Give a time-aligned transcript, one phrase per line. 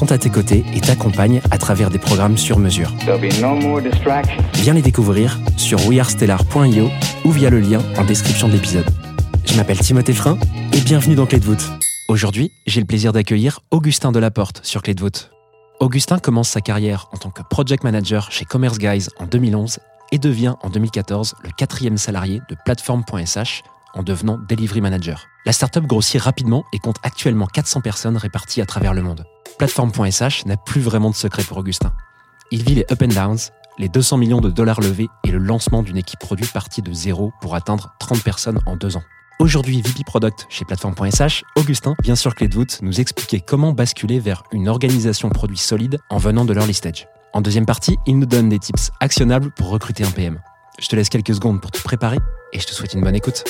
[0.00, 2.90] sont à tes côtés et t'accompagnent à travers des programmes sur mesure.
[3.38, 4.42] No more distractions.
[4.54, 6.88] Viens les découvrir sur wearestellar.io
[7.26, 8.86] ou via le lien en description de l'épisode.
[9.44, 10.38] Je m'appelle Timothée Frein
[10.72, 11.70] et bienvenue dans Clé de voûte.
[12.08, 15.32] Aujourd'hui, j'ai le plaisir d'accueillir Augustin Delaporte sur Clé de voûte.
[15.80, 19.80] Augustin commence sa carrière en tant que project manager chez Commerce Guys en 2011
[20.12, 25.26] et devient en 2014 le quatrième salarié de Platform.sh en devenant delivery manager.
[25.44, 29.26] La startup grossit rapidement et compte actuellement 400 personnes réparties à travers le monde.
[29.58, 31.92] Platform.sh n'a plus vraiment de secret pour Augustin.
[32.50, 33.38] Il vit les up and downs,
[33.78, 37.32] les 200 millions de dollars levés et le lancement d'une équipe produit partie de zéro
[37.40, 39.02] pour atteindre 30 personnes en deux ans.
[39.38, 44.18] Aujourd'hui VP Product chez Platform.sh, Augustin vient sur Clé de voûte nous expliquer comment basculer
[44.18, 47.08] vers une organisation produit solide en venant de l'early stage.
[47.32, 50.40] En deuxième partie, il nous donne des tips actionnables pour recruter un PM.
[50.78, 52.18] Je te laisse quelques secondes pour te préparer
[52.52, 53.44] et je te souhaite une bonne écoute.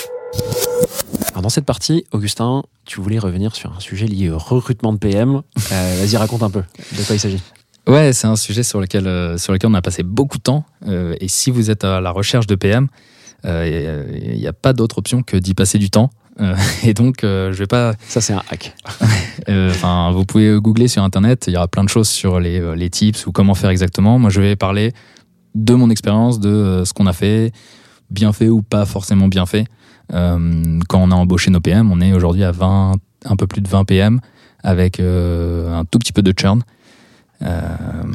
[1.41, 4.99] Alors dans cette partie, Augustin, tu voulais revenir sur un sujet lié au recrutement de
[4.99, 5.41] PM.
[5.73, 7.41] Euh, Vas-y, raconte un peu de quoi il s'agit.
[7.87, 10.67] Ouais, c'est un sujet sur lequel, euh, sur lequel on a passé beaucoup de temps.
[10.87, 12.89] Euh, et si vous êtes à la recherche de PM,
[13.45, 16.11] il n'y a pas d'autre option que d'y passer du temps.
[16.85, 17.95] Et donc, je vais pas.
[18.07, 18.77] Ça, c'est un hack.
[19.49, 21.45] Enfin, vous pouvez googler sur Internet.
[21.47, 24.19] Il y aura plein de choses sur les, les tips ou comment faire exactement.
[24.19, 24.93] Moi, je vais parler
[25.55, 27.51] de mon expérience, de ce qu'on a fait,
[28.11, 29.65] bien fait ou pas forcément bien fait.
[30.13, 32.93] Euh, quand on a embauché nos PM, on est aujourd'hui à 20,
[33.27, 34.21] un peu plus de 20 PM
[34.63, 36.63] avec euh, un tout petit peu de churn.
[37.43, 37.61] Euh,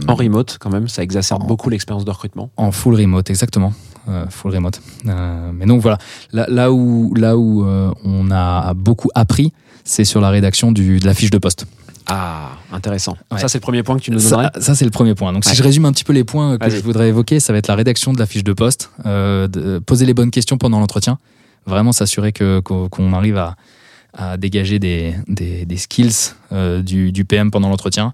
[0.08, 2.52] En remote, quand même, ça exacerbe En- beaucoup l'expérience de recrutement.
[2.58, 3.74] En full remote, exactement.
[4.08, 4.82] Euh, full remote.
[5.08, 5.98] Euh, mais donc voilà,
[6.32, 9.52] là, là où, là où euh, on a beaucoup appris,
[9.84, 11.66] c'est sur la rédaction du, de la fiche de poste.
[12.08, 13.18] Ah, intéressant.
[13.32, 13.40] Ouais.
[13.40, 14.52] Ça, c'est le premier point que tu nous donnerais.
[14.56, 15.34] Ça, ça, c'est le premier point.
[15.34, 15.50] Donc Ouais.
[15.50, 17.68] si je résume un petit peu les points que je voudrais évoquer, ça va être
[17.68, 21.18] la rédaction de la fiche de poste, de poser les bonnes questions pendant l'entretien,
[21.66, 28.14] vraiment s'assurer que qu'on arrive à, dégager des, des, skills euh, du, PM pendant l'entretien,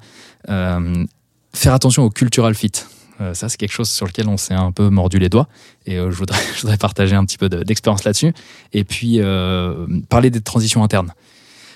[0.50, 1.06] Euh,
[1.54, 2.72] faire attention au cultural fit.
[3.20, 5.48] Euh, ça, c'est quelque chose sur lequel on s'est un peu mordu les doigts
[5.86, 8.34] et je, voudrais, partager un petit peu de- d'expérience là-dessus.
[8.74, 9.20] Et puis,
[10.10, 11.14] parler des transitions internes.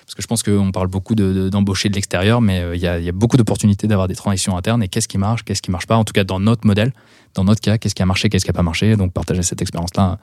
[0.06, 2.88] Parce que je pense qu'on parle beaucoup de- de- d'embaucher de, l'extérieur, mais il y,
[2.88, 4.82] a, beaucoup d'opportunités d'avoir des transitions internes.
[4.82, 6.92] Et qu'est-ce qui marche, qu'est-ce qui marche pas En tout cas, dans notre modèle,
[7.36, 9.62] dans notre cas, qu'est-ce qui a marché, qu'est-ce qui a pas marché Donc, partager cette
[9.62, 10.18] expérience-là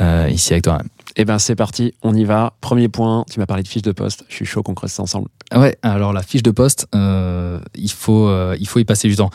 [0.00, 0.80] euh, ici avec toi.
[1.16, 2.54] Eh ben, c'est parti, on y va.
[2.60, 4.24] Premier point, tu m'as parlé de fiche de poste.
[4.28, 5.28] Je suis chaud qu'on creuse ça ensemble.
[5.54, 9.16] Ouais, alors la fiche de poste, euh, il, faut, euh, il faut y passer du
[9.16, 9.30] temps.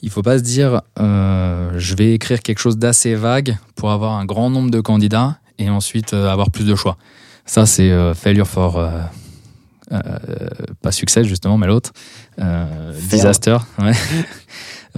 [0.00, 4.12] Il faut pas se dire, euh, je vais écrire quelque chose d'assez vague pour avoir
[4.12, 6.96] un grand nombre de candidats et ensuite euh, avoir plus de choix.
[7.44, 8.78] Ça, c'est euh, failure for.
[8.78, 8.88] euh,
[9.90, 9.98] euh,
[10.82, 11.92] pas succès, justement, mais l'autre.
[12.38, 13.56] Euh, disaster.
[13.78, 13.92] Ouais.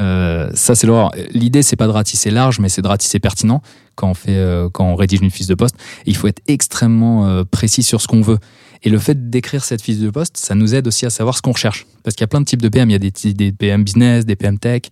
[0.01, 1.13] Euh, ça, c'est l'horreur.
[1.33, 3.63] L'idée, c'est pas de ratisser large, mais c'est de ratisser pertinent
[3.97, 5.77] quand on, fait, euh, quand on rédige une fiche de poste.
[6.07, 8.39] Il faut être extrêmement euh, précis sur ce qu'on veut.
[8.83, 11.43] Et le fait d'écrire cette fiche de poste, ça nous aide aussi à savoir ce
[11.43, 11.87] qu'on recherche.
[12.03, 12.89] Parce qu'il y a plein de types de PM.
[12.89, 14.83] Il y a des, des PM business, des PM tech,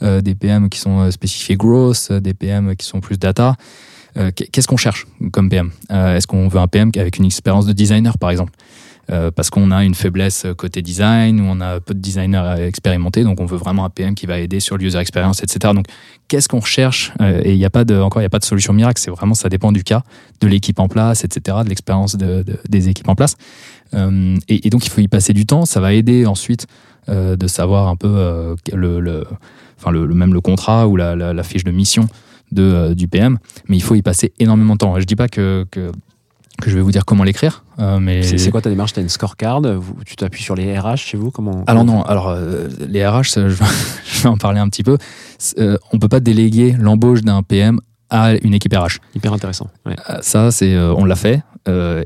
[0.00, 3.56] des PM qui sont spécifiés growth, des PM qui sont plus data.
[4.14, 7.72] Qu'est- Qu'est-ce qu'on cherche comme PM Est-ce qu'on veut un PM avec une expérience de
[7.72, 8.52] designer, par exemple?
[9.10, 13.24] Euh, Parce qu'on a une faiblesse côté design, ou on a peu de designers expérimentés,
[13.24, 15.74] donc on veut vraiment un PM qui va aider sur l'user experience, etc.
[15.74, 15.86] Donc,
[16.28, 18.38] qu'est-ce qu'on recherche Euh, Et il n'y a pas de, encore, il n'y a pas
[18.38, 19.00] de solution miracle.
[19.00, 20.02] C'est vraiment, ça dépend du cas,
[20.40, 23.36] de l'équipe en place, etc., de l'expérience de- de- des équipes en place.
[23.94, 25.64] Euh, et, donc, il faut y passer du temps.
[25.66, 26.66] Ça va aider ensuite
[27.08, 29.26] de savoir un peu le,
[30.14, 32.06] même le contrat ou la, fiche de mission
[32.52, 33.38] de, du PM.
[33.68, 34.98] Mais il faut y passer énormément de temps.
[35.00, 35.66] Je dis pas que,
[36.60, 38.92] que je vais vous dire comment l'écrire, euh, mais C'est quoi ta démarche?
[38.92, 39.60] T'as une scorecard?
[39.62, 41.30] Vous- Tu t'appuies sur les RH chez vous?
[41.30, 43.64] Comment alors non, alors euh, les RH, je, vais,
[44.04, 44.96] je vais en parler un petit peu.
[45.58, 48.98] Euh, on peut pas déléguer l'embauche d'un PM à une équipe RH.
[49.16, 49.68] Hyper intéressant.
[49.86, 49.96] Ouais.
[50.10, 51.42] Euh, Ça, c'est, on l'a fait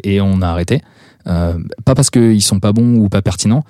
[0.05, 0.81] et on a arrêté.
[1.25, 3.65] Pas parce qu'ils sont pas bons ou pas pertinents,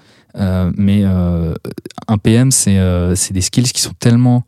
[0.76, 2.78] mais un PM, c'est,
[3.32, 4.44] des skills qui sont tellement,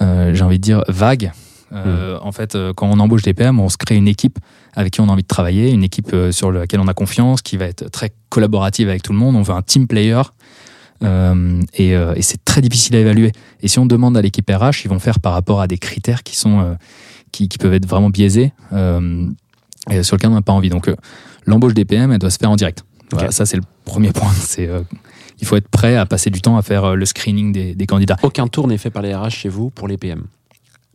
[0.00, 1.30] j'ai envie de dire, vagues
[1.74, 4.38] Euh, En fait, euh, quand on embauche des PM, on se crée une équipe
[4.74, 7.42] avec qui on a envie de travailler, une équipe euh, sur laquelle on a confiance,
[7.42, 9.36] qui va être très collaborative avec tout le monde.
[9.36, 10.22] On veut un team player.
[11.02, 13.32] Euh, et et c'est très difficile à évaluer.
[13.60, 16.22] Et si on demande à l'équipe RH, ils vont faire par rapport à des critères
[16.22, 16.76] qui sont
[17.32, 18.52] qui, qui peuvent être vraiment biaisés
[19.90, 20.70] et sur lesquels on n'a pas envie.
[20.70, 20.90] Donc
[21.46, 22.84] l'embauche des PM, elle doit se faire en direct.
[23.10, 24.30] Voilà, ça c'est le premier point.
[24.40, 24.80] C'est euh,
[25.40, 27.86] il faut être prêt à passer du temps à faire euh, le screening des, des
[27.86, 28.16] candidats.
[28.22, 30.24] Aucun tour n'est fait par les RH chez vous pour les PM.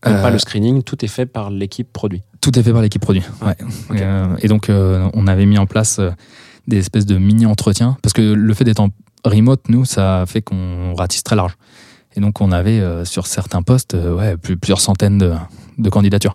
[0.06, 2.24] Même Euh, pas le screening, tout est fait par l'équipe produit.
[2.42, 3.24] Tout est fait par l'équipe produit.
[3.42, 3.56] Ouais.
[3.98, 6.12] Et, euh, et donc, euh, on avait mis en place euh,
[6.68, 7.98] des espèces de mini-entretiens.
[8.02, 8.90] Parce que le fait d'être en
[9.26, 11.54] remote, nous, ça fait qu'on ratisse très large.
[12.16, 15.34] Et donc, on avait euh, sur certains postes euh, ouais, plus- plusieurs centaines de,
[15.78, 16.34] de candidatures.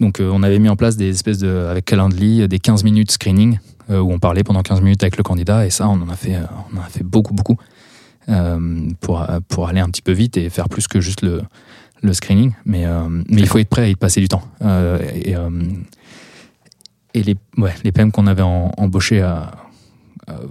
[0.00, 3.12] Donc, euh, on avait mis en place des espèces de, avec Calendly, des 15 minutes
[3.12, 3.58] screening,
[3.90, 5.64] euh, où on parlait pendant 15 minutes avec le candidat.
[5.66, 6.42] Et ça, on en a fait, euh,
[6.74, 7.56] on en a fait beaucoup, beaucoup.
[8.28, 11.42] euh, pour, pour aller un petit peu vite et faire plus que juste le,
[12.02, 12.52] le screening.
[12.64, 14.42] Mais, euh, mais il faut être prêt à y passer du temps.
[14.62, 15.48] Euh, et, euh,
[17.14, 19.52] et les, ouais, les PM qu'on avait en- embauchés à,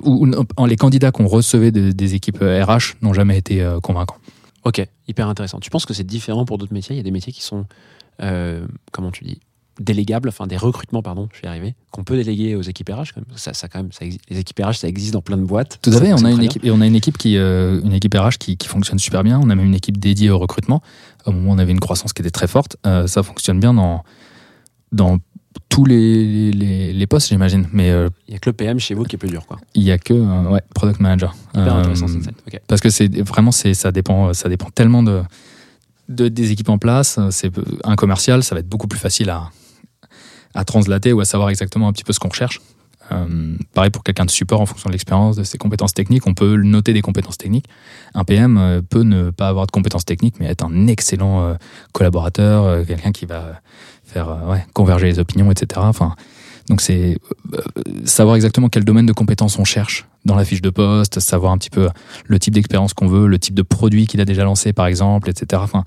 [0.04, 0.28] ou,
[0.68, 4.18] les candidats qu'on recevait de- des équipes RH n'ont jamais été convaincants.
[4.64, 5.60] Ok, hyper intéressant.
[5.60, 6.96] Tu penses que c'est différent pour d'autres métiers?
[6.96, 7.66] Il y a des métiers qui sont,
[8.92, 9.40] comment tu dis,
[9.80, 13.14] délégables, enfin des recrutements, pardon, je vais y arriver, qu'on peut déléguer aux équipes RH.
[13.16, 13.38] Quand même.
[13.38, 15.80] Ça, ça, quand même, ça les équipes RH, ça existe dans plein de boîtes.
[15.82, 17.94] Tout à fait, on a une équipe et on a une équipe qui euh, une
[17.94, 19.40] équipe RH qui, qui fonctionne super bien.
[19.42, 20.84] On a même une équipe dédiée au recrutement.
[21.26, 23.74] Au moment où on avait une croissance qui était très forte, Euh, ça fonctionne bien
[23.74, 24.04] dans
[24.92, 25.20] dans
[25.70, 27.68] tous les, les, les postes, j'imagine.
[27.74, 28.10] Mais euh.
[28.28, 29.58] Il y a que le PM chez vous qui est plus dur, quoi.
[29.74, 31.36] il y a que euh, ouais, product manager.
[31.54, 32.08] Hyper intéressant,
[32.68, 35.22] parce que c'est vraiment c'est ça dépend ça dépend tellement de,
[36.10, 37.52] de des équipes en place c'est
[37.84, 39.50] un commercial ça va être beaucoup plus facile à
[40.54, 42.60] à translater ou à savoir exactement un petit peu ce qu'on recherche
[43.12, 46.28] Euh, pareil pour quelqu'un de support en fonction de l'expérience de ses compétences techniques.
[46.28, 47.66] On peut noter des compétences techniques.
[48.14, 51.54] Un PM euh, peut ne pas avoir de compétences techniques mais être un excellent euh,
[51.94, 53.62] collaborateur quelqu'un qui va
[54.04, 54.38] faire
[54.74, 56.16] converger les opinions etc enfin
[56.68, 57.18] donc c'est
[58.06, 61.58] savoir exactement quel domaine de compétences on cherche dans la fiche de poste, savoir un
[61.58, 61.90] petit peu
[62.26, 65.30] le type d'expérience qu'on veut, le type de produit qu'il a déjà lancé par exemple,
[65.30, 65.62] etc.
[65.64, 65.84] Enfin,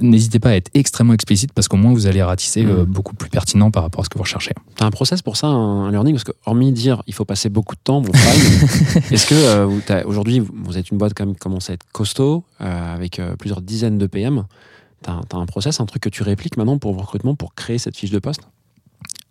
[0.00, 2.84] n'hésitez pas à être extrêmement explicite parce qu'au moins vous allez ratisser euh, Mhm.
[2.84, 4.52] beaucoup plus pertinent par rapport à ce que vous recherchez.
[4.76, 6.14] T'as un process pour ça, un, learning?
[6.14, 8.12] Parce que, hormis dire il faut passer beaucoup de temps, bon,
[9.10, 12.44] est-ce que euh, aujourd'hui, vous- êtes une boîte quand même qui commence à être costaud,
[12.60, 14.44] euh, avec euh, plusieurs dizaines de PM
[15.02, 17.54] T'as un- t'as un process, un truc que tu répliques maintenant pour vos recrutements, pour
[17.54, 18.42] créer cette fiche de poste?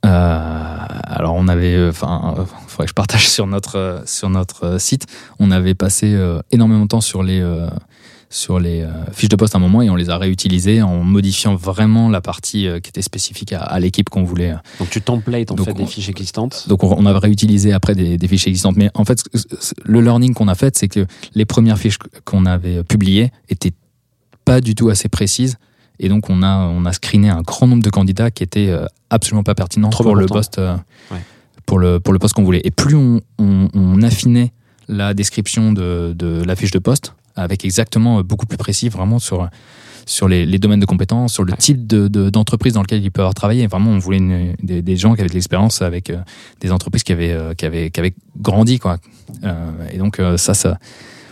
[0.06, 0.10] Euh,
[1.04, 5.06] alors on avait, enfin, euh, faudrait que je partage sur notre sur notre site.
[5.40, 6.16] On avait passé
[6.52, 7.42] énormément de temps sur les
[8.30, 11.04] sur les euh, fiches de poste à un moment et on les a réutilisées en
[11.04, 14.52] modifiant vraiment la partie euh, qui était spécifique à, à l'équipe qu'on voulait.
[14.52, 16.66] euh, Donc tu templates en Donc fait on- des fiches existantes.
[16.68, 18.76] Donc on, on a réutilisé après des, des fiches existantes.
[18.76, 19.24] Mais en fait,
[19.86, 23.74] le learning qu'on a fait, c'est que les premières fiches qu'on avait publiées étaient
[24.44, 25.56] pas du tout assez précises.
[26.00, 28.72] Et donc on a, on a screené un grand nombre de candidats qui étaient
[29.10, 30.58] absolument pas pertinents Trop pour le poste,
[31.12, 31.18] Ouais.
[31.66, 32.62] pour le pour le poste qu'on voulait.
[32.66, 34.52] Et plus on, on- on affinait
[34.90, 39.20] la description de, de la fiche de poste avec exactement euh, beaucoup plus précis, vraiment
[39.20, 39.50] sur
[40.06, 43.12] sur les, les domaines de compétences, sur le type de- de- d'entreprise dans lequel il
[43.12, 43.68] peut avoir travaillé.
[43.68, 46.20] Vraiment, on voulait une- des, des gens qui avaient de l'expérience avec euh,
[46.62, 48.80] des entreprises qui avaient, euh, qui avaient, qui avaient grandi.
[48.80, 49.00] Quoi.
[49.92, 50.80] Et donc, ça, ça,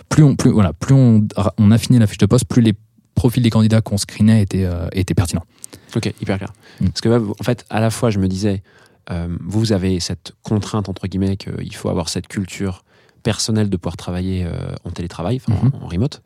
[0.09, 1.25] plus on, plus, voilà, plus on,
[1.57, 2.74] on affinait la fiche de poste, plus les
[3.15, 5.45] profils des candidats qu'on screenait étaient, étaient pertinents.
[5.95, 6.51] Ok, hyper clair.
[6.81, 6.88] Mm.
[6.89, 8.62] Parce que en fait, à la fois, je me disais,
[9.09, 12.83] euh, vous avez cette contrainte, entre guillemets, qu'il faut avoir cette culture
[13.25, 14.51] personnelle de pouvoir travailler euh,
[14.86, 15.72] en télétravail, Mhm.
[15.82, 16.22] en, en remote.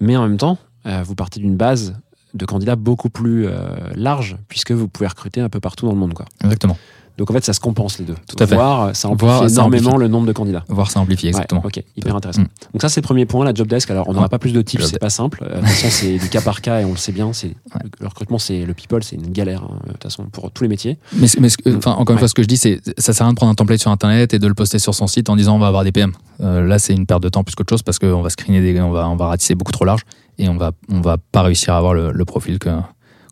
[0.00, 1.96] Mais en même temps, euh, vous partez d'une base
[2.34, 5.98] de candidats beaucoup plus euh, large, puisque vous pouvez recruter un peu partout dans le
[5.98, 6.14] monde.
[6.14, 6.26] Quoi.
[6.42, 6.76] Exactement.
[7.16, 8.16] Donc en fait, ça se compense les deux.
[8.26, 8.54] Tout à fait.
[8.56, 10.00] Voire, ça amplifie ça énormément amplifie.
[10.02, 10.64] le nombre de candidats.
[10.68, 11.60] Voir ça amplifié, exactement.
[11.60, 12.42] Ouais, ok, hyper intéressant.
[12.42, 12.48] Mm.
[12.72, 13.88] Donc ça, c'est le premier point, la job desk.
[13.90, 14.28] Alors, on n'aura Ouais.
[14.28, 15.44] pas plus de tips, c'est pas simple.
[15.44, 17.32] Euh, De toute façon, c'est du cas par cas et on le sait bien.
[17.32, 17.54] C'est le,
[18.00, 20.68] le recrutement, c'est le people, c'est une galère hein, de toute façon pour tous les
[20.68, 20.98] métiers.
[21.16, 21.76] Mais, Mm.
[21.76, 23.52] enfin, encore une fois, ce que je dis, c'est ça sert à rien de prendre
[23.52, 25.68] un template sur Internet et de le poster sur son site en disant on va
[25.68, 26.12] avoir des PM.
[26.40, 28.80] Euh, là, c'est une perte de temps plus qu'autre chose parce qu'on va screener des,
[28.80, 30.02] on va, on va ratisser beaucoup trop large
[30.38, 32.70] et on va, on va pas réussir à avoir le, le profil que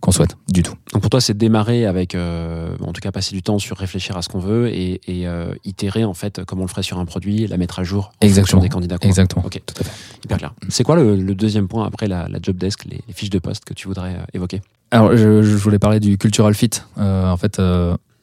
[0.03, 0.75] qu'on souhaite du tout.
[0.93, 4.17] Donc pour toi, c'est démarrer avec, euh, en tout cas, passer du temps sur réfléchir
[4.17, 6.99] à ce qu'on veut et, et, euh, itérer en fait comme on le ferait sur
[6.99, 8.61] un produit, la mettre à jour en Exactement.
[8.61, 8.99] fonction des candidats.
[8.99, 9.07] quoi.
[9.09, 9.45] Exactement.
[9.47, 9.93] Ok, Tout à fait.
[10.25, 10.55] hyper clair.
[10.69, 13.39] C'est quoi le, le deuxième point après la, la job desk, les, les fiches de
[13.39, 14.61] poste que tu voudrais euh, évoquer?
[14.91, 16.71] Alors, je, je voulais parler du cultural fit.
[16.99, 17.59] En fait,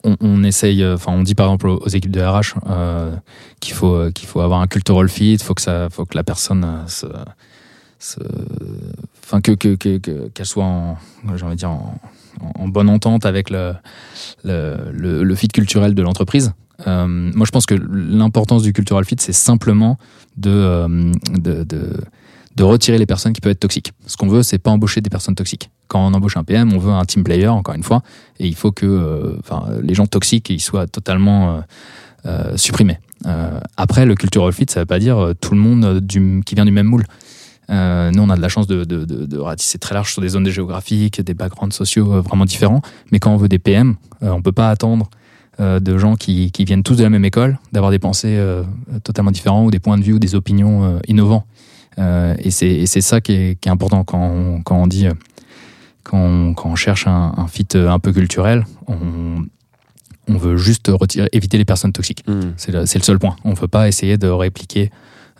[0.03, 3.15] on, on essaye, enfin, on dit par exemple aux, équipes de RH euh,
[3.59, 6.63] qu'il faut, qu'il faut avoir un cultural fit, faut que ça, faut que la personne
[6.65, 7.23] euh,
[9.23, 10.97] enfin, que, que, que, que- qu'elle soit en,
[11.35, 13.73] j'ai envie de dire en, bonne entente avec le,
[14.43, 16.53] le, le, fit culturel de l'entreprise.
[16.87, 19.97] Euh, moi, je pense que l'importance du cultural fit, c'est simplement
[20.37, 21.93] de, euh, de, de,
[22.55, 23.91] de retirer les personnes qui peuvent être toxiques.
[24.05, 25.69] Ce qu'on veut, c'est pas embaucher des personnes toxiques.
[25.89, 28.01] quand on embauche un PM, on veut un team player, encore une fois,
[28.39, 29.35] et il faut que euh,
[29.81, 31.61] les gens toxiques ils soient totalement
[32.25, 32.99] euh, supprimés.
[33.75, 36.71] Après, le cultural fit, ça veut pas dire tout le monde du, qui vient du
[36.71, 37.03] même moule.
[37.69, 40.21] Euh, nous, on a de la chance de, de, de, de ratisser très large sur
[40.21, 42.81] des zones géographiques, des backgrounds sociaux euh, vraiment différents.
[43.11, 45.09] Mais quand on veut des PM, euh, on peut pas attendre
[45.59, 48.39] euh, de gens qui, qui viennent tous de la même école, d'avoir des pensées
[49.03, 51.45] totalement différents ou des points de vue ou des opinions innovants.
[51.97, 55.07] Et c'est ça qui est, qui est important quand on, quand on dit,
[56.03, 59.43] quand on, quand on cherche un, un fit un peu culturel, on,
[60.29, 62.23] on veut juste retirer, éviter les personnes toxiques.
[62.27, 62.53] Hmm.
[62.55, 63.35] C'est le, seul point.
[63.43, 64.91] On ne peut pas essayer de répliquer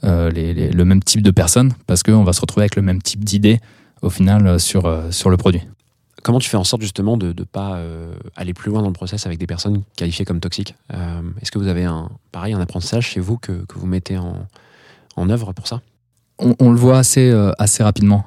[0.03, 3.01] les- les- le même type de personnes parce qu'on va se retrouver avec le même
[3.01, 3.60] type d'idées
[4.01, 5.62] au final euh, sur, euh, sur le produit.
[6.24, 8.94] Comment tu fais en sorte justement de ne pas euh, aller plus loin dans le
[8.94, 10.75] process avec des personnes qualifiées comme toxiques?
[10.94, 14.18] Euh, Est-ce que vous avez un, pareil un apprentissage chez vous que, que vous mettez
[14.18, 14.46] en,
[15.15, 15.82] en œuvre pour ça?
[16.38, 18.25] On, on le voit assez, euh, assez rapidement.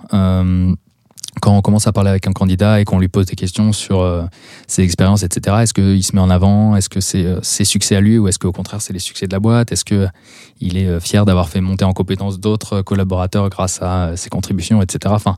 [1.34, 3.72] Euh, quand on commence à parler avec un candidat et qu'on lui pose des questions
[3.72, 4.24] sur euh,
[4.66, 6.76] ses expériences, etc., est-ce qu'il se met en avant?
[6.76, 9.26] Est-ce que c'est euh, ses succès à lui ou est-ce qu'au contraire c'est les succès
[9.26, 9.72] de la boîte?
[9.72, 14.16] Est-ce qu'il est euh, fier d'avoir fait monter en compétence d'autres collaborateurs grâce à euh,
[14.16, 15.14] ses contributions, etc.
[15.14, 15.36] Enfin,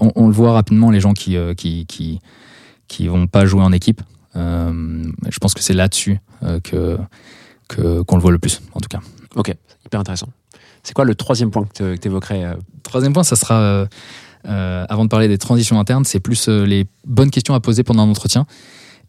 [0.00, 2.20] on, on le voit rapidement, les gens qui, euh, qui, qui,
[2.88, 4.00] qui vont pas jouer en équipe.
[4.36, 6.98] Euh, je pense que c'est là-dessus euh, que
[7.68, 9.00] que- qu'on le voit le plus, en tout cas.
[9.36, 9.54] Ok,
[9.84, 10.28] hyper intéressant.
[10.82, 13.86] C'est quoi le troisième point que tu évoquerais Troisième point, ça sera,
[14.48, 17.82] euh, avant de parler des transitions internes, c'est plus euh, les bonnes questions à poser
[17.82, 18.46] pendant un entretien.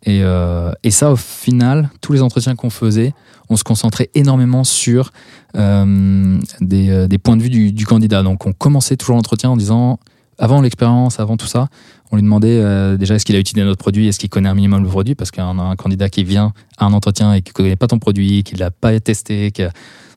[0.03, 3.13] Et, euh, et ça, au final, tous les entretiens qu'on faisait,
[3.49, 5.11] on se concentrait énormément sur
[5.53, 8.23] des, points de vue du, candidat.
[8.23, 9.99] Donc on commençait toujours l'entretien en disant,
[10.37, 11.67] avant l'expérience, avant tout ça,
[12.11, 14.83] on lui demandait déjà est-ce qu'il a utilisé notre produit, est-ce qu'il connaît un minimum
[14.83, 17.75] le produit, parce qu'un un candidat qui vient à un entretien et qui ne connaît
[17.75, 19.71] pas ton produit, qui ne l'a pas testé, qui a-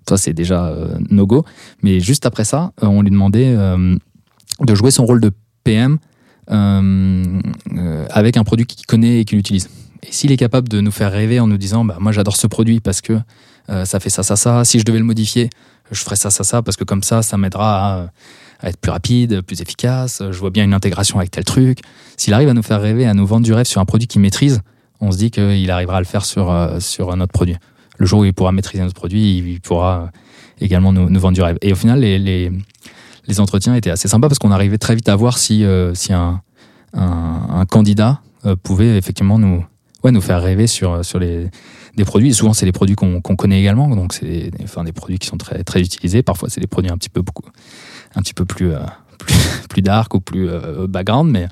[0.06, 0.76] ça c'est déjà
[1.10, 1.44] no go.
[1.82, 3.56] Mais juste après ça, on lui demandait
[4.64, 5.30] de jouer son rôle de
[5.64, 5.98] PM
[6.50, 7.40] euh,
[7.76, 9.68] euh, avec un produit qu'il connaît et qu'il utilise.
[10.02, 12.46] Et s'il est capable de nous faire rêver en nous disant bah, Moi j'adore ce
[12.46, 13.18] produit parce que
[13.70, 15.50] euh, ça fait ça, ça, ça, si je devais le modifier,
[15.92, 18.08] je ferais ça, ça, ça, parce que comme ça, ça m'aidera
[18.60, 21.78] à, être plus rapide, plus efficace, je vois bien une intégration avec tel truc.
[22.16, 24.20] S'il arrive à nous faire rêver, à nous vendre du rêve sur un produit qu'il
[24.20, 24.60] maîtrise,
[25.00, 27.56] on se dit qu'il arrivera à le faire sur, sur notre produit.
[27.98, 30.10] Le jour où il pourra maîtriser notre produit, il pourra
[30.60, 31.58] également nous, vendre du rêve.
[31.60, 32.52] Et au final, les,
[33.26, 36.12] les entretiens étaient assez sympas parce qu'on arrivait très vite à voir si, euh, si
[36.12, 36.40] un,
[36.94, 39.64] un, un candidat euh, pouvait effectivement nous,
[40.04, 41.48] ouais, nous faire rêver sur, sur les,
[41.96, 42.30] des produits.
[42.30, 45.18] Et souvent, c'est des produits qu'on qu'on connaît également, donc c'est des, enfin, des produits
[45.18, 46.22] qui sont très, très utilisés.
[46.22, 47.44] Parfois, c'est des produits un petit peu, beaucoup,
[48.14, 48.80] un petit peu plus, euh,
[49.18, 49.34] plus,
[49.68, 51.48] plus dark ou plus euh, background, mais,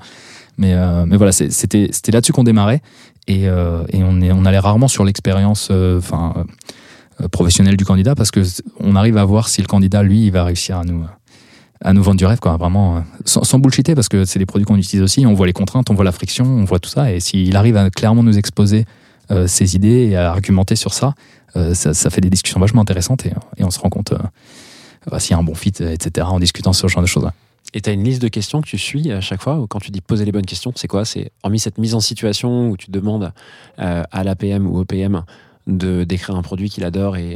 [0.57, 2.81] mais, euh, mais voilà, c'était là-dessus qu'on démarrait.
[3.27, 6.45] Et, euh, et on, est, on allait rarement sur l'expérience euh, enfin,
[7.21, 8.41] euh, professionnelle du candidat parce que
[8.79, 11.05] on arrive à voir si le candidat, lui, il va réussir à nous,
[11.83, 14.65] à nous vendre du rêve, quoi, vraiment, euh, sans, sans parce que c'est des produits
[14.65, 17.11] qu'on utilise aussi, on voit les contraintes, on voit la friction, on voit tout ça,
[17.11, 18.85] et s'il arrive à clairement nous exposer
[19.31, 21.15] euh, ses idées et à argumenter sur ça,
[21.55, 24.17] euh, ça, fait des discussions vachement intéressantes, et, on se rend compte euh,
[25.11, 27.29] euh, s'il y a un bon fit, etc., en discutant sur ce genre de choses.
[27.73, 29.79] Et tu as une liste de questions que tu suis à chaque fois ou quand
[29.79, 31.05] tu dis poser les bonnes questions, c'est quoi?
[31.05, 33.31] C'est hormis cette mise en situation où tu demandes
[33.77, 35.23] à l'APM ou au PM
[35.77, 37.35] de d'écrire un produit qu'il adore et,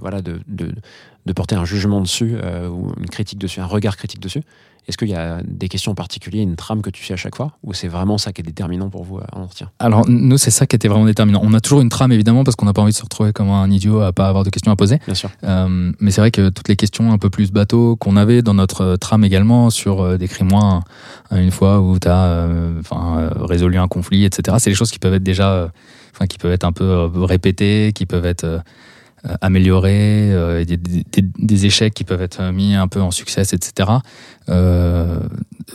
[0.00, 0.72] voilà de, de,
[1.26, 4.42] de porter un jugement dessus euh, ou une critique dessus, un regard critique dessus.
[4.88, 7.34] Est-ce qu'il y a des questions en particulier, une trame que tu suis à chaque
[7.34, 9.68] fois ou c'est vraiment ça qui est déterminant pour vous euh, en entretien?
[9.80, 11.40] Alors, nous, c'est ça qui était vraiment déterminant.
[11.42, 13.50] On a toujours une trame, évidemment, parce qu'on n'a pas envie de se retrouver comme
[13.50, 15.00] un idiot à pas avoir de questions à poser.
[15.04, 15.28] Bien sûr.
[15.42, 18.54] Euh, mais c'est vrai que toutes les questions un peu plus bateau qu'on avait dans
[18.54, 20.84] notre euh, trame également sur euh, décris-moi
[21.32, 22.46] un- une fois où tu as
[23.40, 24.56] résolu un conflit, etc.
[24.60, 25.68] C'est des choses qui peuvent être déjà, euh,
[26.24, 28.58] qui peuvent être un peu euh, répétées, qui peuvent être euh,
[29.28, 31.02] euh, euh, et des, des-
[31.38, 33.90] des échecs qui peuvent être mis un peu en succès, etc.
[34.48, 35.18] Euh,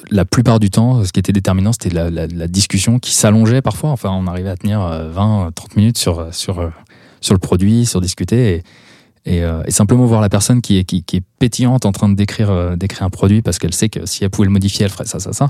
[0.10, 3.89] la plupart du temps, ce qui était déterminant, c'était la, discussion qui s'allongeait parfois.
[3.91, 6.69] Enfin, on arrivait à tenir euh, 20, 30 minutes sur, sur, euh,
[7.19, 8.63] sur le produit, sur discuter.
[9.25, 12.10] Et, euh, et simplement voir la personne qui est, qui, qui est pétillante en train
[12.10, 14.86] de décrire, euh, décrire un produit parce qu'elle sait que si elle pouvait le modifier,
[14.86, 15.50] elle ferait ça, ça, ça.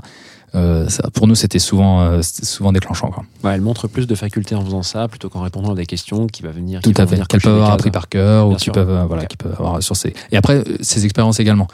[0.54, 3.08] Euh, ça pour nous, c'était souvent, euh, souvent déclenchant.
[3.10, 3.24] Quoi.
[3.42, 6.26] Ouais, elle montre plus de faculté en faisant ça plutôt qu'en répondant à des questions
[6.26, 6.82] qui va venir.
[6.82, 7.16] Tout à fait.
[7.26, 7.74] peuvent des avoir cases.
[7.74, 10.12] appris par cœur ou qui peuvent, euh, voilà, qui peuvent avoir sur ces.
[10.30, 11.68] Et après, euh, ces expériences également.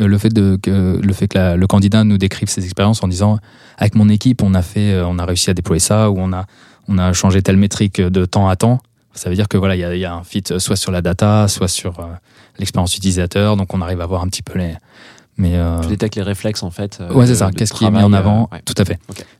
[0.00, 3.04] Euh, Le fait, de, que, le fait que la- le candidat nous décrive ses expériences
[3.04, 3.38] en disant
[3.78, 6.32] avec mon équipe, on a fait, euh, on a réussi à déployer ça ou on
[6.32, 6.46] a,
[6.88, 8.80] on a changé telle métrique de temps à temps.
[9.14, 10.76] Ça veut dire que voilà, il y a, il y a un fit euh, soit
[10.76, 12.04] sur la data, soit sur euh,
[12.58, 13.56] l'expérience utilisateur.
[13.56, 14.74] Donc on arrive à voir un petit peu les.
[15.36, 16.98] Mais euh, Tu détectes les réflexes en fait.
[17.00, 17.50] euh, ouais, c'est ça.
[17.50, 18.60] Qu'est-ce qui est mis en euh, avant ouais.
[18.64, 18.98] Tout à fait.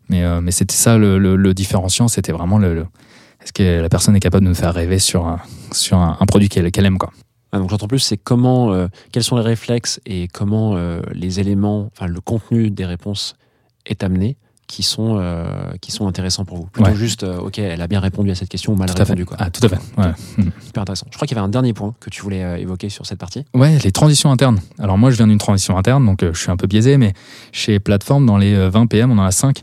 [0.08, 2.08] Mais, mais c'était ça le, le, le différenciant.
[2.08, 2.86] C'était vraiment le, le-
[3.42, 5.38] est-ce que la personne est capable de nous faire rêver sur un,
[5.72, 7.10] sur un, un produit qu'elle qu'elle aime quoi.
[7.52, 10.76] Ah, donc j'entends plus, c'est comment, quels sont les réflexes et comment
[11.12, 13.36] les éléments, enfin le contenu des réponses
[13.86, 14.36] est amené
[14.74, 15.44] qui sont, euh,
[15.80, 16.64] qui sont intéressants pour vous.
[16.64, 16.96] Plutôt Ouais.
[16.96, 19.12] juste, euh, ok, elle a bien répondu à cette question ou mal Tout à fait.
[19.12, 19.24] répondu.
[19.24, 19.36] Quoi.
[19.38, 19.78] Ah, tout à fait.
[19.96, 20.08] Ouais.
[20.36, 20.48] Mm.
[20.64, 21.06] Super intéressant.
[21.12, 23.20] Je crois qu'il y avait un dernier point que tu voulais euh, évoquer sur cette
[23.20, 23.44] partie.
[23.54, 24.58] Ouais, les transitions internes.
[24.80, 27.12] Alors moi, je viens d'une transition interne, donc je suis un peu biaisé, mais
[27.52, 29.62] chez Plateforme, dans les euh, 20 PM, on en a 5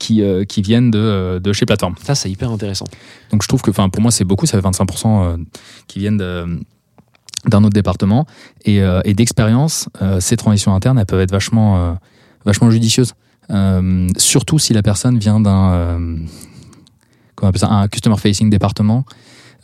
[0.00, 1.94] qui, qui viennent de, de chez Plateforme.
[2.02, 2.86] Ça, c'est hyper intéressant.
[3.30, 5.36] Donc je trouve que, enfin, pour moi, c'est beaucoup, ça fait 25% euh,
[5.86, 6.60] qui viennent de-
[7.46, 8.26] d'un autre département.
[8.64, 11.92] Et, euh, et d'expérience, euh, ces transitions internes, elles peuvent être vachement, euh,
[12.44, 13.12] vachement judicieuses.
[13.50, 16.16] Euh, surtout si la personne vient d'un, euh,
[17.34, 19.04] comment on appelle ça, un customer facing département.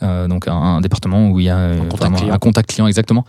[0.01, 2.33] Euh, donc un, un département où il y a contact vraiment client.
[2.33, 3.25] un contact client exactement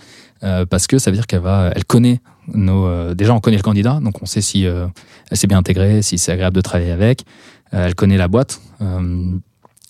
[0.68, 2.20] parce que ça veut dire qu'elle va elle connaît
[2.52, 6.18] nos déjà on connaît le candidat donc on sait si elle s'est bien intégrée si
[6.18, 7.24] c'est agréable de travailler avec
[7.70, 8.60] elle connaît la boîte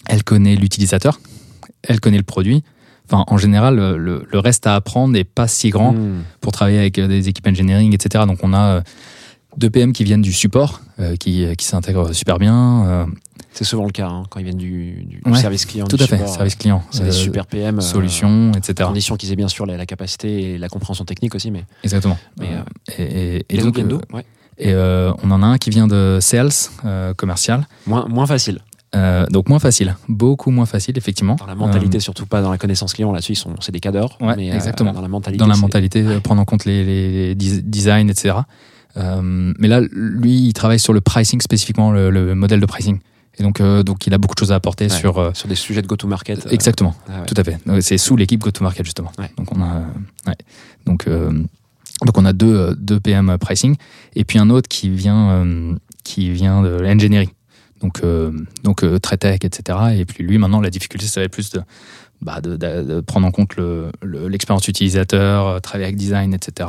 [0.07, 1.21] elle connaît l'utilisateur,
[1.83, 2.63] elle connaît le produit.
[3.07, 6.23] Enfin, en général, le, reste à apprendre n'est pas si grand Hmm.
[6.41, 8.25] pour travailler avec des équipes engineering, etc.
[8.27, 8.83] Donc, on a
[9.57, 12.85] deux PM qui viennent du support, euh, qui, qui s'intègrent super bien.
[12.87, 13.07] euh,
[13.53, 15.87] C'est souvent le cas hein, quand ils viennent du, du Ouais, service client.
[15.87, 17.79] tout du à fait, service client, C'est des euh, super PM.
[17.79, 18.87] euh, solutions, à etc.
[18.89, 21.51] condition qu'ils aient bien sûr la, la capacité et la compréhension technique aussi.
[21.51, 22.19] Mais, Exactement.
[22.39, 22.63] mais Euh, euh,
[22.99, 24.25] et, et- et les donc, euh, Ouais.
[24.59, 26.51] et, euh, on en a un qui vient de sales,
[26.85, 27.67] euh, commercial.
[27.87, 28.59] moins, moins facile.
[28.97, 31.35] Euh, donc moins facile, beaucoup moins facile, effectivement.
[31.35, 33.11] Dans la mentalité, Euh, surtout pas dans la connaissance client.
[33.11, 34.17] Là-dessus, ils sont, c'est des cadres.
[34.21, 34.93] Ouais, mais euh, exactement.
[34.93, 35.39] dans la mentalité.
[35.41, 38.37] dans la mentalité, euh, prendre en compte les, les designs, etc.
[38.97, 42.99] Euh, mais là, lui, il travaille sur le pricing spécifiquement, le, le modèle de pricing.
[43.39, 44.91] Et donc, euh, donc, il a beaucoup de choses à apporter Ouais.
[44.91, 45.19] sur.
[45.19, 46.47] euh, Sur des sujets de go-to-market.
[46.47, 47.27] euh, exactement, ah ouais.
[47.27, 47.59] tout à fait.
[47.69, 49.11] Euh, C'est sous l'équipe go-to-market justement.
[49.19, 49.31] Ouais.
[49.37, 49.81] Donc on a,
[50.29, 50.37] ouais.
[50.87, 51.31] donc, euh,
[52.05, 53.75] donc on a deux, euh, deux PM pricing
[54.15, 55.75] et puis un autre qui vient, euh,
[56.05, 57.31] qui vient de l'engineering.
[57.81, 58.31] Donc, euh,
[58.63, 59.79] donc euh, très tech, etc.
[59.97, 61.61] Et puis lui, maintenant, la difficulté, ça va être plus de,
[62.23, 66.33] bah, de, de- de prendre en compte le- le- l'expérience utilisateur, euh, travailler avec design,
[66.35, 66.69] etc.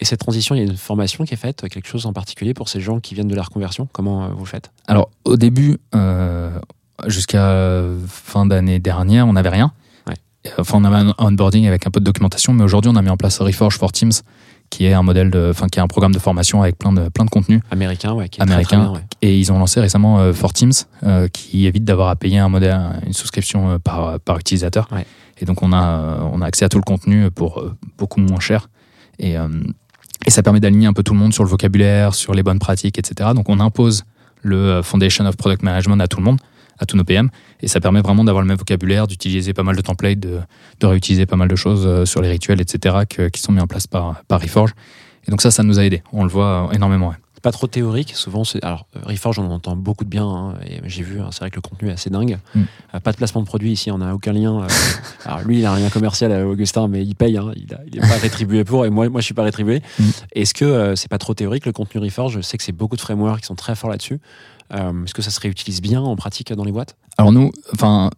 [0.00, 2.52] Et cette transition, il y a une formation qui est faite, quelque chose en particulier
[2.52, 3.88] pour ces gens qui viennent de la reconversion.
[3.92, 4.70] Comment euh, vous faites?
[4.88, 6.50] Alors, au début, euh,
[7.06, 9.72] jusqu'à fin d'année dernière, on n'avait rien.
[10.06, 10.14] Ouais.
[10.44, 13.02] Et, Enfin, on avait un onboarding avec un peu de documentation, mais aujourd'hui, on a
[13.02, 14.12] mis en place Reforge for Teams,
[14.70, 17.08] qui est un modèle de, enfin, qui est un programme de formation avec plein de,
[17.08, 17.60] plein de contenus.
[17.70, 18.28] Américain, ouais.
[18.28, 18.78] Qui est Américain.
[18.78, 19.06] très bien, ouais.
[19.22, 20.72] Et ils ont lancé récemment euh, For Teams,
[21.04, 22.76] euh, qui évite d'avoir à payer un modèle,
[23.06, 24.88] une souscription euh, par, par utilisateur.
[24.90, 25.06] Ouais.
[25.38, 28.20] Et donc, on a, euh, on a accès à tout le contenu pour euh, beaucoup
[28.20, 28.68] moins cher.
[29.18, 29.48] Et, euh,
[30.26, 32.58] et ça permet d'aligner un peu tout le monde sur le vocabulaire, sur les bonnes
[32.58, 33.30] pratiques, etc.
[33.34, 34.04] Donc, on impose
[34.42, 36.38] le euh, Foundation of Product Management à tout le monde,
[36.78, 37.30] à tous nos PM.
[37.60, 40.40] Et ça permet vraiment d'avoir le même vocabulaire, d'utiliser pas mal de templates, de,
[40.82, 43.86] réutiliser pas mal de choses euh, sur les rituels, etc., qui sont mis en place
[43.86, 44.72] par, par Reforge.
[45.26, 46.02] Et donc, ça, ça nous a aidé.
[46.12, 47.12] On le voit euh, énormément.
[47.44, 48.14] Pas trop théorique.
[48.16, 48.64] Souvent, c'est.
[48.64, 50.26] Alors, Reforge, on en entend beaucoup de bien.
[50.26, 52.38] hein, et j'ai vu, hein, c'est vrai que le contenu est assez dingue.
[52.54, 52.62] Mm.
[52.94, 54.62] Euh, pas de placement de produit ici, on n'a aucun lien.
[54.62, 54.66] euh,
[55.26, 57.36] alors, lui, il a un lien commercial, euh, Augustin, mais il paye.
[57.36, 57.66] hein, il
[58.00, 58.86] n'est pas rétribué pour.
[58.86, 59.82] Et moi, moi je suis pas rétribué.
[59.98, 60.04] Mm.
[60.32, 62.32] Est-ce que euh, c'est pas trop théorique le contenu Reforge?
[62.36, 64.20] Je sais que c'est beaucoup de frameworks qui sont très forts là-dessus.
[64.72, 66.96] Est-ce que ça se réutilise bien en pratique dans les boîtes?
[67.18, 68.08] Alors nous, enfin,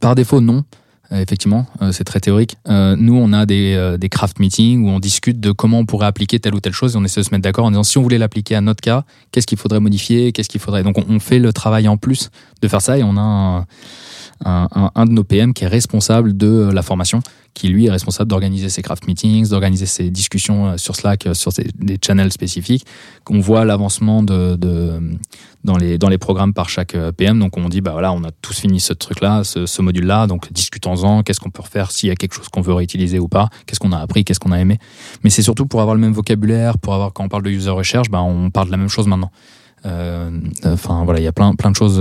[0.00, 0.64] par défaut, non.
[1.12, 2.56] Euh, Effectivement, euh, c'est très théorique.
[2.68, 6.06] Euh, nous, on a des, des craft meetings où on discute de comment on pourrait
[6.06, 7.98] appliquer telle ou telle chose et on essaie de se mettre d'accord en disant si
[7.98, 10.82] on voulait l'appliquer à notre cas, qu'est-ce qu'il faudrait modifier, qu'est-ce qu'il faudrait?
[10.82, 12.30] Donc on, on fait le travail en plus
[12.62, 13.66] de faire ça et on a un,
[14.44, 17.20] un, un- de nos PM qui est responsable de euh, la formation,
[17.54, 21.34] qui lui est responsable d'organiser ses craft meetings, d'organiser ses discussions euh, sur Slack, euh,
[21.34, 22.86] sur des channels spécifiques.
[23.30, 27.38] On voit l'avancement dans, les, programmes par chaque PM.
[27.38, 31.22] Donc on dit, bah voilà, on a tous fini ce truc-là, ce, module-là, donc discutons-en,
[31.22, 33.80] qu'est-ce qu'on peut refaire, s'il y a quelque chose qu'on veut réutiliser ou pas, qu'est-ce
[33.80, 34.78] qu'on a appris, qu'est-ce qu'on a aimé?
[35.24, 37.70] Mais c'est surtout pour avoir le même vocabulaire, pour avoir, quand on parle de user
[37.70, 39.30] recherche, bah, on parle de la même chose maintenant.
[39.84, 42.00] Enfin voilà, il y a plein, plein de choses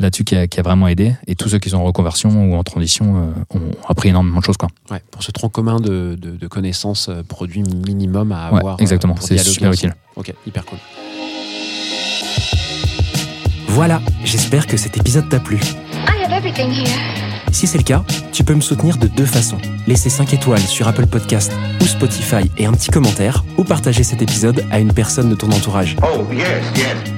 [0.00, 1.14] là-dessus qui a, qui a vraiment aidé.
[1.26, 3.16] Et tous ceux qui sont en reconversion ou en transition
[3.52, 4.56] euh, ont appris énormément de choses.
[4.56, 4.68] Quoi.
[4.90, 8.74] Ouais, pour ce tronc commun de, de, de connaissances euh, produits minimum à Ouais, avoir.
[8.74, 9.94] euh, exactement, pour c'est super utile.
[10.16, 10.78] Ok, hyper cool.
[13.68, 15.56] Voilà, j'espère que cet épisode t'a plu.
[15.56, 16.88] I have everything here.
[17.52, 19.58] Si c'est le cas, tu peux me soutenir de deux façons.
[19.86, 24.20] Laisser 5 étoiles sur Apple Podcast ou Spotify et un petit commentaire, ou partager cet
[24.20, 25.96] épisode à une personne de ton entourage.
[26.02, 27.17] Oh, yes, yes.